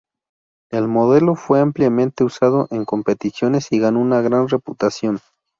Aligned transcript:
El 0.71 0.87
modelo 0.87 1.35
fue 1.35 1.59
ampliamente 1.59 2.23
usado 2.23 2.67
en 2.71 2.85
competiciones 2.85 3.67
y 3.71 3.77
ganó 3.77 3.99
una 3.99 4.19
gran 4.21 4.47
reputación. 4.47 5.19